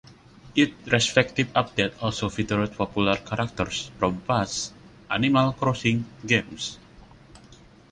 Each 0.55 0.73
respective 0.87 1.53
update 1.53 1.93
also 2.01 2.27
featured 2.27 2.75
popular 2.75 3.17
characters 3.17 3.91
from 3.99 4.19
past 4.21 4.73
"Animal 5.11 5.53
Crossing" 5.53 6.05
games. 6.25 6.79